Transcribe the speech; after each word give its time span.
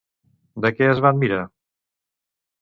De 0.65 0.71
què 0.79 0.87
es 0.93 1.01
va 1.07 1.11
admirar? 1.17 1.43